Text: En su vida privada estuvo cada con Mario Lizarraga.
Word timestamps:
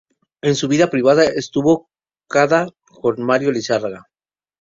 En 0.41 0.55
su 0.55 0.67
vida 0.67 0.89
privada 0.89 1.25
estuvo 1.25 1.91
cada 2.27 2.67
con 2.85 3.21
Mario 3.23 3.51
Lizarraga. 3.51 4.07